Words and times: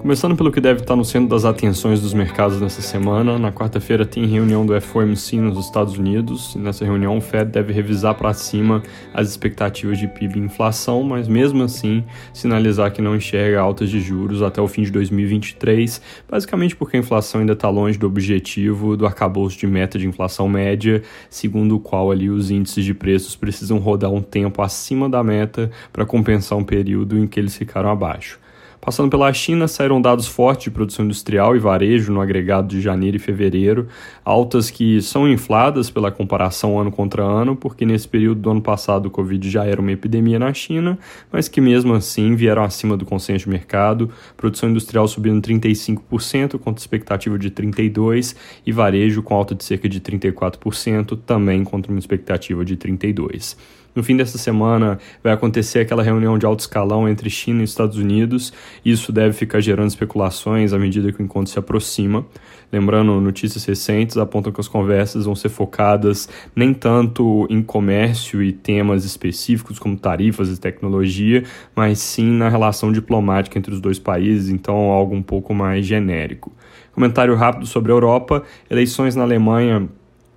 Começando 0.00 0.34
pelo 0.34 0.50
que 0.50 0.62
deve 0.62 0.80
estar 0.80 0.96
no 0.96 1.04
centro 1.04 1.28
das 1.28 1.44
atenções 1.44 2.00
dos 2.00 2.14
mercados 2.14 2.58
nessa 2.58 2.80
semana, 2.80 3.38
na 3.38 3.52
quarta-feira 3.52 4.06
tem 4.06 4.24
reunião 4.24 4.64
do 4.64 4.80
FOMC 4.80 5.36
nos 5.36 5.66
Estados 5.66 5.98
Unidos. 5.98 6.56
Nessa 6.56 6.86
reunião, 6.86 7.18
o 7.18 7.20
Fed 7.20 7.50
deve 7.50 7.70
revisar 7.74 8.14
para 8.14 8.32
cima 8.32 8.82
as 9.12 9.28
expectativas 9.28 9.98
de 9.98 10.08
PIB 10.08 10.38
e 10.38 10.42
inflação, 10.42 11.02
mas 11.02 11.28
mesmo 11.28 11.62
assim 11.62 12.02
sinalizar 12.32 12.90
que 12.90 13.02
não 13.02 13.14
enxerga 13.14 13.60
altas 13.60 13.90
de 13.90 14.00
juros 14.00 14.40
até 14.40 14.58
o 14.58 14.66
fim 14.66 14.84
de 14.84 14.90
2023, 14.90 16.00
basicamente 16.26 16.74
porque 16.74 16.96
a 16.96 17.00
inflação 17.00 17.42
ainda 17.42 17.52
está 17.52 17.68
longe 17.68 17.98
do 17.98 18.06
objetivo 18.06 18.96
do 18.96 19.04
arcabouço 19.04 19.58
de 19.58 19.66
meta 19.66 19.98
de 19.98 20.08
inflação 20.08 20.48
média, 20.48 21.02
segundo 21.28 21.76
o 21.76 21.78
qual 21.78 22.10
ali 22.10 22.30
os 22.30 22.50
índices 22.50 22.86
de 22.86 22.94
preços 22.94 23.36
precisam 23.36 23.76
rodar 23.76 24.10
um 24.10 24.22
tempo 24.22 24.62
acima 24.62 25.10
da 25.10 25.22
meta 25.22 25.70
para 25.92 26.06
compensar 26.06 26.56
um 26.56 26.64
período 26.64 27.18
em 27.18 27.26
que 27.26 27.38
eles 27.38 27.54
ficaram 27.54 27.90
abaixo. 27.90 28.40
Passando 28.80 29.10
pela 29.10 29.30
China, 29.34 29.68
saíram 29.68 30.00
dados 30.00 30.26
fortes 30.26 30.64
de 30.64 30.70
produção 30.70 31.04
industrial 31.04 31.54
e 31.54 31.58
varejo 31.58 32.10
no 32.10 32.20
agregado 32.20 32.68
de 32.68 32.80
janeiro 32.80 33.18
e 33.18 33.20
fevereiro, 33.20 33.86
altas 34.24 34.70
que 34.70 35.02
são 35.02 35.28
infladas 35.28 35.90
pela 35.90 36.10
comparação 36.10 36.78
ano 36.80 36.90
contra 36.90 37.22
ano, 37.22 37.54
porque 37.54 37.84
nesse 37.84 38.08
período 38.08 38.40
do 38.40 38.50
ano 38.50 38.62
passado 38.62 39.06
o 39.06 39.10
Covid 39.10 39.50
já 39.50 39.66
era 39.66 39.78
uma 39.78 39.92
epidemia 39.92 40.38
na 40.38 40.54
China, 40.54 40.98
mas 41.30 41.46
que 41.46 41.60
mesmo 41.60 41.92
assim 41.92 42.34
vieram 42.34 42.64
acima 42.64 42.96
do 42.96 43.04
consenso 43.04 43.44
de 43.44 43.50
mercado, 43.50 44.10
produção 44.34 44.70
industrial 44.70 45.06
subindo 45.06 45.46
35% 45.46 46.58
contra 46.58 46.80
expectativa 46.80 47.38
de 47.38 47.50
32% 47.50 48.34
e 48.64 48.72
varejo 48.72 49.22
com 49.22 49.34
alta 49.34 49.54
de 49.54 49.62
cerca 49.62 49.90
de 49.90 50.00
34%, 50.00 51.18
também 51.26 51.64
contra 51.64 51.92
uma 51.92 51.98
expectativa 51.98 52.64
de 52.64 52.78
32%. 52.78 53.56
No 53.94 54.04
fim 54.04 54.16
dessa 54.16 54.38
semana 54.38 54.98
vai 55.22 55.32
acontecer 55.32 55.80
aquela 55.80 56.02
reunião 56.02 56.38
de 56.38 56.46
alto 56.46 56.60
escalão 56.60 57.08
entre 57.08 57.28
China 57.28 57.60
e 57.60 57.64
Estados 57.64 57.96
Unidos. 57.96 58.52
Isso 58.84 59.10
deve 59.10 59.32
ficar 59.32 59.60
gerando 59.60 59.88
especulações 59.88 60.72
à 60.72 60.78
medida 60.78 61.12
que 61.12 61.20
o 61.20 61.24
encontro 61.24 61.52
se 61.52 61.58
aproxima. 61.58 62.24
Lembrando, 62.72 63.20
notícias 63.20 63.64
recentes 63.64 64.16
apontam 64.16 64.52
que 64.52 64.60
as 64.60 64.68
conversas 64.68 65.24
vão 65.24 65.34
ser 65.34 65.48
focadas 65.48 66.28
nem 66.54 66.72
tanto 66.72 67.46
em 67.50 67.60
comércio 67.60 68.40
e 68.40 68.52
temas 68.52 69.04
específicos 69.04 69.78
como 69.78 69.96
tarifas 69.96 70.48
e 70.48 70.60
tecnologia, 70.60 71.42
mas 71.74 71.98
sim 71.98 72.30
na 72.30 72.48
relação 72.48 72.92
diplomática 72.92 73.58
entre 73.58 73.74
os 73.74 73.80
dois 73.80 73.98
países, 73.98 74.50
então 74.50 74.76
algo 74.76 75.16
um 75.16 75.22
pouco 75.22 75.52
mais 75.52 75.84
genérico. 75.84 76.52
Comentário 76.92 77.34
rápido 77.34 77.66
sobre 77.66 77.90
a 77.90 77.94
Europa: 77.94 78.44
eleições 78.70 79.16
na 79.16 79.24
Alemanha 79.24 79.88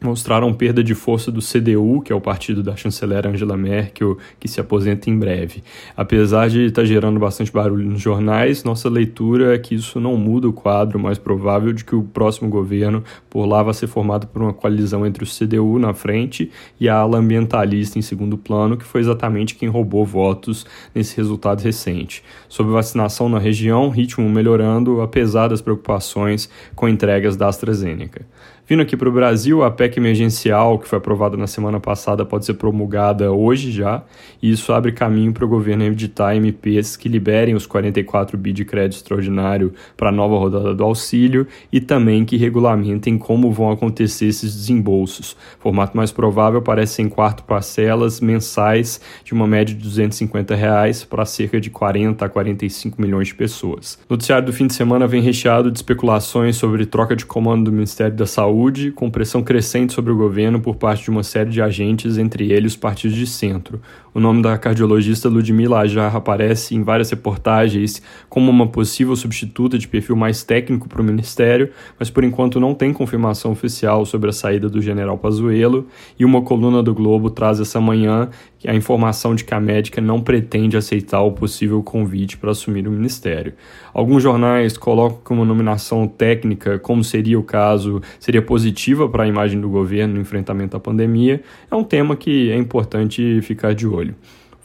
mostraram 0.00 0.52
perda 0.52 0.82
de 0.82 0.94
força 0.94 1.30
do 1.30 1.40
CDU, 1.40 2.00
que 2.02 2.12
é 2.12 2.16
o 2.16 2.20
partido 2.20 2.62
da 2.62 2.76
chanceler 2.76 3.26
Angela 3.26 3.56
Merkel, 3.56 4.16
que 4.38 4.48
se 4.48 4.60
aposenta 4.60 5.10
em 5.10 5.18
breve. 5.18 5.62
Apesar 5.96 6.48
de 6.48 6.66
estar 6.66 6.84
gerando 6.84 7.20
bastante 7.20 7.52
barulho 7.52 7.84
nos 7.84 8.00
jornais, 8.00 8.64
nossa 8.64 8.88
leitura 8.88 9.54
é 9.54 9.58
que 9.58 9.74
isso 9.74 10.00
não 10.00 10.16
muda 10.16 10.48
o 10.48 10.52
quadro 10.52 10.98
mais 10.98 11.18
provável 11.18 11.72
de 11.72 11.84
que 11.84 11.94
o 11.94 12.02
próximo 12.02 12.48
governo 12.48 13.04
por 13.28 13.44
lá 13.46 13.62
vai 13.62 13.74
ser 13.74 13.86
formado 13.86 14.26
por 14.26 14.42
uma 14.42 14.52
coalizão 14.52 15.06
entre 15.06 15.24
o 15.24 15.26
CDU 15.26 15.78
na 15.78 15.92
frente 15.92 16.50
e 16.78 16.88
a 16.88 16.96
ala 16.96 17.18
ambientalista 17.18 17.98
em 17.98 18.02
segundo 18.02 18.38
plano, 18.38 18.76
que 18.76 18.84
foi 18.84 19.00
exatamente 19.00 19.54
quem 19.54 19.68
roubou 19.68 20.04
votos 20.04 20.66
nesse 20.94 21.16
resultado 21.16 21.60
recente. 21.60 22.22
Sobre 22.48 22.72
vacinação 22.72 23.28
na 23.28 23.38
região, 23.38 23.90
ritmo 23.90 24.28
melhorando, 24.28 25.00
apesar 25.00 25.48
das 25.48 25.60
preocupações 25.60 26.48
com 26.74 26.88
entregas 26.88 27.36
da 27.36 27.48
AstraZeneca. 27.48 28.26
Vindo 28.70 28.82
aqui 28.82 28.96
para 28.96 29.08
o 29.08 29.12
Brasil, 29.12 29.64
a 29.64 29.70
PEC 29.72 29.98
emergencial, 29.98 30.78
que 30.78 30.86
foi 30.86 30.98
aprovada 30.98 31.36
na 31.36 31.48
semana 31.48 31.80
passada, 31.80 32.24
pode 32.24 32.46
ser 32.46 32.54
promulgada 32.54 33.32
hoje 33.32 33.72
já, 33.72 34.04
e 34.40 34.48
isso 34.48 34.72
abre 34.72 34.92
caminho 34.92 35.32
para 35.32 35.44
o 35.44 35.48
governo 35.48 35.82
editar 35.82 36.36
MPs 36.36 36.96
que 36.96 37.08
liberem 37.08 37.56
os 37.56 37.66
44 37.66 38.38
bi 38.38 38.52
de 38.52 38.64
crédito 38.64 38.98
extraordinário 38.98 39.72
para 39.96 40.10
a 40.10 40.12
nova 40.12 40.38
rodada 40.38 40.72
do 40.72 40.84
auxílio 40.84 41.48
e 41.72 41.80
também 41.80 42.24
que 42.24 42.36
regulamentem 42.36 43.18
como 43.18 43.50
vão 43.50 43.72
acontecer 43.72 44.26
esses 44.26 44.54
desembolsos. 44.54 45.32
O 45.58 45.62
formato 45.62 45.96
mais 45.96 46.12
provável 46.12 46.62
parece 46.62 47.02
em 47.02 47.08
quatro 47.08 47.44
parcelas 47.44 48.20
mensais 48.20 49.00
de 49.24 49.32
uma 49.32 49.48
média 49.48 49.74
de 49.74 49.82
250 49.82 50.54
reais 50.54 51.02
para 51.02 51.24
cerca 51.24 51.60
de 51.60 51.70
40 51.70 52.24
a 52.24 52.28
45 52.28 53.02
milhões 53.02 53.26
de 53.26 53.34
pessoas. 53.34 53.98
O 54.08 54.12
noticiário 54.12 54.46
do 54.46 54.52
fim 54.52 54.68
de 54.68 54.74
semana 54.74 55.08
vem 55.08 55.20
recheado 55.20 55.72
de 55.72 55.78
especulações 55.78 56.54
sobre 56.54 56.86
troca 56.86 57.16
de 57.16 57.26
comando 57.26 57.64
do 57.64 57.72
Ministério 57.72 58.14
da 58.14 58.26
Saúde 58.26 58.59
saúde, 58.60 58.90
com 58.90 59.10
pressão 59.10 59.42
crescente 59.42 59.94
sobre 59.94 60.12
o 60.12 60.16
governo 60.16 60.60
por 60.60 60.76
parte 60.76 61.04
de 61.04 61.10
uma 61.10 61.22
série 61.22 61.50
de 61.50 61.62
agentes, 61.62 62.18
entre 62.18 62.52
eles 62.52 62.72
os 62.72 62.78
partidos 62.78 63.16
de 63.16 63.26
centro. 63.26 63.80
O 64.12 64.18
nome 64.18 64.42
da 64.42 64.58
cardiologista 64.58 65.28
Ludmila 65.28 65.78
Ajar 65.78 66.16
aparece 66.16 66.74
em 66.74 66.82
várias 66.82 67.10
reportagens 67.10 68.02
como 68.28 68.50
uma 68.50 68.66
possível 68.66 69.14
substituta 69.14 69.78
de 69.78 69.86
perfil 69.86 70.16
mais 70.16 70.42
técnico 70.42 70.88
para 70.88 71.00
o 71.00 71.04
ministério, 71.04 71.70
mas 71.96 72.10
por 72.10 72.24
enquanto 72.24 72.58
não 72.58 72.74
tem 72.74 72.92
confirmação 72.92 73.52
oficial 73.52 74.04
sobre 74.04 74.30
a 74.30 74.32
saída 74.32 74.68
do 74.68 74.82
general 74.82 75.16
Pazuello, 75.16 75.86
e 76.18 76.24
uma 76.24 76.42
coluna 76.42 76.82
do 76.82 76.92
Globo 76.92 77.30
traz 77.30 77.60
essa 77.60 77.80
manhã 77.80 78.28
a 78.66 78.74
informação 78.74 79.34
de 79.34 79.44
que 79.44 79.54
a 79.54 79.60
médica 79.60 80.00
não 80.00 80.20
pretende 80.20 80.76
aceitar 80.76 81.22
o 81.22 81.32
possível 81.32 81.82
convite 81.82 82.36
para 82.36 82.50
assumir 82.50 82.86
o 82.86 82.90
ministério. 82.90 83.54
Alguns 83.94 84.22
jornais 84.22 84.76
colocam 84.76 85.20
que 85.24 85.32
uma 85.32 85.44
nominação 85.44 86.06
técnica, 86.06 86.78
como 86.78 87.02
seria 87.02 87.38
o 87.38 87.42
caso, 87.42 88.02
seria 88.18 88.42
positiva 88.42 89.08
para 89.08 89.24
a 89.24 89.26
imagem 89.26 89.60
do 89.60 89.68
governo 89.70 90.14
no 90.14 90.20
enfrentamento 90.20 90.76
à 90.76 90.80
pandemia. 90.80 91.42
É 91.70 91.74
um 91.74 91.84
tema 91.84 92.16
que 92.16 92.50
é 92.50 92.56
importante 92.56 93.40
ficar 93.42 93.72
de 93.72 93.86
olho. 94.00 94.14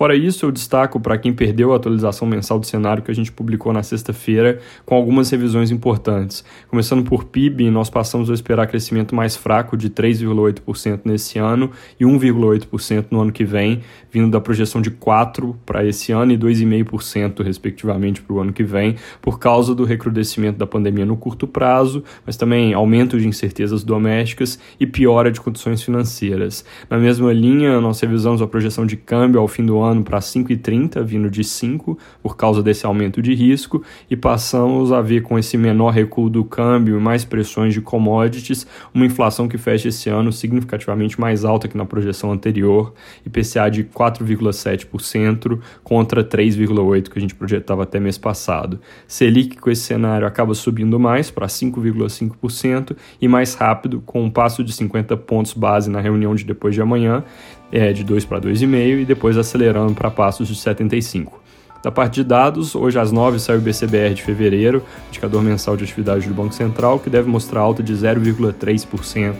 Fora 0.00 0.16
isso, 0.16 0.46
eu 0.46 0.50
destaco 0.50 0.98
para 0.98 1.18
quem 1.18 1.30
perdeu 1.30 1.74
a 1.74 1.76
atualização 1.76 2.26
mensal 2.26 2.58
do 2.58 2.64
cenário 2.64 3.02
que 3.02 3.10
a 3.10 3.14
gente 3.14 3.30
publicou 3.30 3.70
na 3.70 3.82
sexta-feira, 3.82 4.58
com 4.86 4.94
algumas 4.94 5.28
revisões 5.28 5.70
importantes. 5.70 6.42
Começando 6.68 7.04
por 7.04 7.24
PIB, 7.24 7.70
nós 7.70 7.90
passamos 7.90 8.30
a 8.30 8.32
esperar 8.32 8.66
crescimento 8.66 9.14
mais 9.14 9.36
fraco 9.36 9.76
de 9.76 9.90
3,8% 9.90 11.00
nesse 11.04 11.38
ano 11.38 11.70
e 12.00 12.04
1,8% 12.06 13.08
no 13.10 13.20
ano 13.20 13.30
que 13.30 13.44
vem, 13.44 13.82
vindo 14.10 14.30
da 14.30 14.40
projeção 14.40 14.80
de 14.80 14.90
4% 14.90 15.56
para 15.66 15.84
esse 15.84 16.12
ano 16.12 16.32
e 16.32 16.38
2,5% 16.38 17.42
respectivamente 17.44 18.22
para 18.22 18.34
o 18.34 18.40
ano 18.40 18.54
que 18.54 18.64
vem, 18.64 18.96
por 19.20 19.38
causa 19.38 19.74
do 19.74 19.84
recrudescimento 19.84 20.58
da 20.58 20.66
pandemia 20.66 21.04
no 21.04 21.14
curto 21.18 21.46
prazo, 21.46 22.02
mas 22.24 22.38
também 22.38 22.72
aumento 22.72 23.20
de 23.20 23.28
incertezas 23.28 23.84
domésticas 23.84 24.58
e 24.80 24.86
piora 24.86 25.30
de 25.30 25.42
condições 25.42 25.82
financeiras. 25.82 26.64
Na 26.88 26.96
mesma 26.96 27.34
linha, 27.34 27.78
nós 27.82 28.00
revisamos 28.00 28.40
a 28.40 28.46
projeção 28.46 28.86
de 28.86 28.96
câmbio 28.96 29.38
ao 29.38 29.46
fim 29.46 29.66
do 29.66 29.78
ano 29.78 29.89
ano 29.90 30.02
para 30.02 30.18
5,30, 30.18 31.02
vindo 31.04 31.30
de 31.30 31.44
5 31.44 31.98
por 32.22 32.36
causa 32.36 32.62
desse 32.62 32.86
aumento 32.86 33.20
de 33.20 33.34
risco, 33.34 33.82
e 34.10 34.16
passamos 34.16 34.92
a 34.92 35.00
ver 35.00 35.22
com 35.22 35.38
esse 35.38 35.56
menor 35.56 35.90
recuo 35.90 36.30
do 36.30 36.44
câmbio 36.44 36.98
e 36.98 37.00
mais 37.00 37.24
pressões 37.24 37.74
de 37.74 37.80
commodities, 37.80 38.66
uma 38.94 39.06
inflação 39.06 39.48
que 39.48 39.58
fecha 39.58 39.88
esse 39.88 40.08
ano 40.08 40.32
significativamente 40.32 41.20
mais 41.20 41.44
alta 41.44 41.68
que 41.68 41.76
na 41.76 41.84
projeção 41.84 42.32
anterior, 42.32 42.94
IPCA 43.26 43.70
de 43.70 43.84
4,7% 43.84 45.58
contra 45.82 46.24
3,8% 46.24 47.08
que 47.08 47.18
a 47.18 47.20
gente 47.20 47.34
projetava 47.34 47.82
até 47.82 47.98
mês 47.98 48.18
passado. 48.18 48.80
Selic 49.06 49.56
com 49.56 49.70
esse 49.70 49.82
cenário 49.82 50.26
acaba 50.26 50.54
subindo 50.54 50.98
mais 50.98 51.30
para 51.30 51.46
5,5% 51.46 52.96
e 53.20 53.28
mais 53.28 53.54
rápido, 53.54 54.00
com 54.04 54.22
um 54.22 54.30
passo 54.30 54.62
de 54.62 54.72
50 54.72 55.16
pontos 55.16 55.52
base 55.52 55.90
na 55.90 56.00
reunião 56.00 56.34
de 56.34 56.44
depois 56.44 56.74
de 56.74 56.80
amanhã, 56.80 57.24
é, 57.72 57.92
de 57.92 58.04
2 58.04 58.24
para 58.24 58.40
2,5 58.40 59.00
e 59.00 59.04
depois 59.04 59.36
acelerando 59.36 59.94
para 59.94 60.10
passos 60.10 60.48
de 60.48 60.56
75. 60.56 61.40
Da 61.82 61.90
parte 61.90 62.16
de 62.16 62.24
dados, 62.24 62.74
hoje 62.74 62.98
às 62.98 63.10
9 63.10 63.38
sai 63.38 63.56
o 63.56 63.60
BCBR 63.60 64.12
de 64.12 64.22
fevereiro, 64.22 64.82
indicador 65.08 65.42
mensal 65.42 65.78
de 65.78 65.84
atividade 65.84 66.28
do 66.28 66.34
Banco 66.34 66.52
Central, 66.52 66.98
que 66.98 67.08
deve 67.08 67.26
mostrar 67.26 67.60
alta 67.60 67.82
de 67.82 67.94
0,3%, 67.94 69.34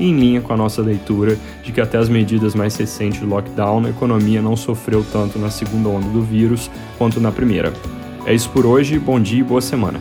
em 0.00 0.12
linha 0.12 0.40
com 0.40 0.52
a 0.52 0.56
nossa 0.56 0.82
leitura 0.82 1.38
de 1.62 1.70
que 1.70 1.80
até 1.80 1.96
as 1.96 2.08
medidas 2.08 2.52
mais 2.54 2.74
recentes 2.76 3.20
de 3.20 3.26
lockdown, 3.26 3.86
a 3.86 3.90
economia 3.90 4.42
não 4.42 4.56
sofreu 4.56 5.04
tanto 5.12 5.38
na 5.38 5.50
segunda 5.50 5.88
onda 5.88 6.08
do 6.08 6.20
vírus 6.20 6.68
quanto 6.98 7.20
na 7.20 7.30
primeira. 7.30 7.72
É 8.26 8.34
isso 8.34 8.50
por 8.50 8.66
hoje, 8.66 8.98
bom 8.98 9.20
dia 9.20 9.40
e 9.40 9.44
boa 9.44 9.60
semana. 9.60 10.00